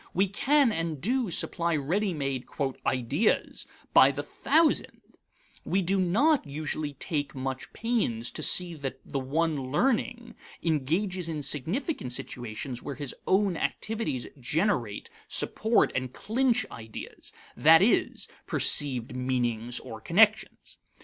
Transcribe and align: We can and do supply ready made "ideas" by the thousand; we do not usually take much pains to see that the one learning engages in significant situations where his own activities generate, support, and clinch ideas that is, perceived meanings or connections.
We 0.15 0.27
can 0.27 0.71
and 0.71 0.99
do 0.99 1.29
supply 1.29 1.75
ready 1.75 2.11
made 2.11 2.45
"ideas" 2.87 3.67
by 3.93 4.09
the 4.09 4.23
thousand; 4.23 4.99
we 5.63 5.83
do 5.83 5.99
not 5.99 6.43
usually 6.47 6.93
take 6.93 7.35
much 7.35 7.71
pains 7.71 8.31
to 8.31 8.41
see 8.41 8.73
that 8.73 8.99
the 9.05 9.19
one 9.19 9.69
learning 9.71 10.33
engages 10.63 11.29
in 11.29 11.43
significant 11.43 12.13
situations 12.13 12.81
where 12.81 12.95
his 12.95 13.13
own 13.27 13.55
activities 13.55 14.25
generate, 14.39 15.11
support, 15.27 15.91
and 15.93 16.13
clinch 16.13 16.65
ideas 16.71 17.31
that 17.55 17.83
is, 17.83 18.27
perceived 18.47 19.15
meanings 19.15 19.79
or 19.79 20.01
connections. 20.01 20.77